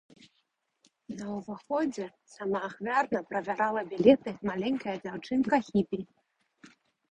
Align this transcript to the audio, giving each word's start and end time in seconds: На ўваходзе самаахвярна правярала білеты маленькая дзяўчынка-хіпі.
На 1.19 1.25
ўваходзе 1.39 2.07
самаахвярна 2.37 3.19
правярала 3.29 3.81
білеты 3.93 4.35
маленькая 4.53 4.97
дзяўчынка-хіпі. 5.07 6.05